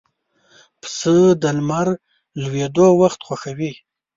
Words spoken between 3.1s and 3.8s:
خوښوي.